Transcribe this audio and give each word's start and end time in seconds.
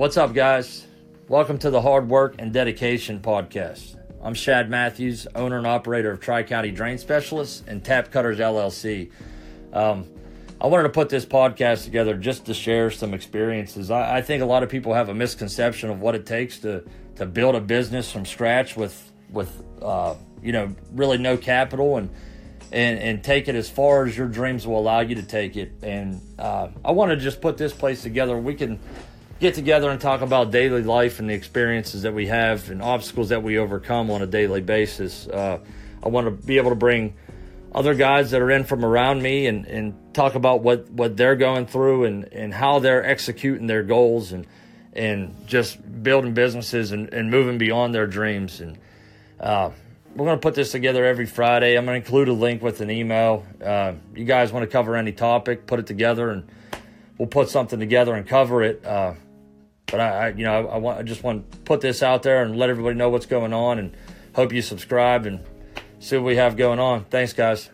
What's 0.00 0.16
up, 0.16 0.32
guys? 0.32 0.86
Welcome 1.28 1.58
to 1.58 1.68
the 1.68 1.82
Hard 1.82 2.08
Work 2.08 2.36
and 2.38 2.54
Dedication 2.54 3.20
podcast. 3.20 3.98
I'm 4.22 4.32
Shad 4.32 4.70
Matthews, 4.70 5.26
owner 5.34 5.58
and 5.58 5.66
operator 5.66 6.10
of 6.10 6.20
Tri 6.20 6.42
County 6.42 6.70
Drain 6.70 6.96
Specialists 6.96 7.62
and 7.66 7.84
Tap 7.84 8.10
Cutters 8.10 8.38
LLC. 8.38 9.10
Um, 9.74 10.08
I 10.58 10.68
wanted 10.68 10.84
to 10.84 10.88
put 10.88 11.10
this 11.10 11.26
podcast 11.26 11.84
together 11.84 12.14
just 12.16 12.46
to 12.46 12.54
share 12.54 12.90
some 12.90 13.12
experiences. 13.12 13.90
I, 13.90 14.16
I, 14.16 14.22
think 14.22 14.42
a 14.42 14.46
lot 14.46 14.62
of 14.62 14.70
people 14.70 14.94
have 14.94 15.10
a 15.10 15.14
misconception 15.14 15.90
of 15.90 16.00
what 16.00 16.14
it 16.14 16.24
takes 16.24 16.60
to 16.60 16.82
to 17.16 17.26
build 17.26 17.54
a 17.54 17.60
business 17.60 18.10
from 18.10 18.24
scratch 18.24 18.78
with 18.78 19.12
with 19.28 19.62
uh, 19.82 20.14
you 20.42 20.52
know 20.52 20.74
really 20.92 21.18
no 21.18 21.36
capital 21.36 21.98
and 21.98 22.08
and 22.72 22.98
and 22.98 23.22
take 23.22 23.48
it 23.48 23.54
as 23.54 23.68
far 23.68 24.06
as 24.06 24.16
your 24.16 24.28
dreams 24.28 24.66
will 24.66 24.78
allow 24.78 25.00
you 25.00 25.16
to 25.16 25.22
take 25.22 25.58
it. 25.58 25.72
And 25.82 26.22
uh, 26.38 26.68
I 26.82 26.92
want 26.92 27.10
to 27.10 27.18
just 27.18 27.42
put 27.42 27.58
this 27.58 27.74
place 27.74 28.00
together. 28.00 28.38
We 28.38 28.54
can 28.54 28.80
get 29.40 29.54
together 29.54 29.90
and 29.90 30.00
talk 30.00 30.20
about 30.20 30.50
daily 30.50 30.82
life 30.82 31.18
and 31.18 31.28
the 31.28 31.34
experiences 31.34 32.02
that 32.02 32.12
we 32.12 32.26
have 32.26 32.70
and 32.70 32.82
obstacles 32.82 33.30
that 33.30 33.42
we 33.42 33.58
overcome 33.58 34.10
on 34.10 34.22
a 34.22 34.26
daily 34.26 34.60
basis. 34.60 35.26
Uh, 35.26 35.58
I 36.02 36.08
want 36.08 36.26
to 36.26 36.30
be 36.30 36.58
able 36.58 36.70
to 36.70 36.76
bring 36.76 37.14
other 37.74 37.94
guys 37.94 38.30
that 38.32 38.42
are 38.42 38.50
in 38.50 38.64
from 38.64 38.84
around 38.84 39.22
me 39.22 39.46
and, 39.46 39.64
and 39.66 40.14
talk 40.14 40.34
about 40.34 40.62
what, 40.62 40.90
what 40.90 41.16
they're 41.16 41.36
going 41.36 41.66
through 41.66 42.04
and, 42.04 42.24
and 42.32 42.52
how 42.52 42.80
they're 42.80 43.04
executing 43.04 43.66
their 43.66 43.82
goals 43.82 44.32
and 44.32 44.46
and 44.92 45.46
just 45.46 46.02
building 46.02 46.34
businesses 46.34 46.90
and, 46.92 47.12
and 47.14 47.30
moving 47.30 47.58
beyond 47.58 47.94
their 47.94 48.08
dreams. 48.08 48.60
And 48.60 48.76
uh, 49.38 49.70
we're 50.14 50.26
going 50.26 50.36
to 50.36 50.42
put 50.42 50.54
this 50.54 50.72
together 50.72 51.04
every 51.04 51.26
Friday. 51.26 51.78
I'm 51.78 51.84
going 51.84 52.00
to 52.00 52.04
include 52.04 52.28
a 52.28 52.32
link 52.32 52.60
with 52.60 52.80
an 52.80 52.90
email. 52.90 53.46
Uh, 53.64 53.94
you 54.14 54.24
guys 54.24 54.52
want 54.52 54.64
to 54.64 54.66
cover 54.66 54.96
any 54.96 55.12
topic, 55.12 55.66
put 55.66 55.78
it 55.78 55.86
together, 55.86 56.30
and 56.30 56.48
we'll 57.18 57.28
put 57.28 57.48
something 57.48 57.78
together 57.78 58.14
and 58.14 58.26
cover 58.26 58.62
it. 58.62 58.84
Uh, 58.84 59.14
but 59.90 60.00
I, 60.00 60.08
I, 60.08 60.28
you 60.30 60.44
know, 60.44 60.68
I, 60.68 60.74
I, 60.74 60.76
want 60.78 60.98
I 60.98 61.02
just 61.02 61.22
want 61.22 61.50
to 61.50 61.58
put 61.58 61.80
this 61.80 62.02
out 62.02 62.22
there 62.22 62.42
and 62.42 62.56
let 62.56 62.70
everybody 62.70 62.96
know 62.96 63.08
what's 63.08 63.26
going 63.26 63.52
on, 63.52 63.78
and 63.78 63.96
hope 64.34 64.52
you 64.52 64.62
subscribe 64.62 65.26
and 65.26 65.40
see 65.98 66.16
what 66.16 66.24
we 66.24 66.36
have 66.36 66.56
going 66.56 66.78
on. 66.78 67.04
Thanks, 67.04 67.32
guys. 67.32 67.70